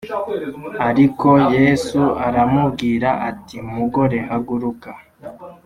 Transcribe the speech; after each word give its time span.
Ariko 0.89 1.29
Yesu 1.55 2.01
aramubwira 2.27 3.09
ati 3.29 3.57
mugore 3.73 4.17
haguruka 4.29 4.89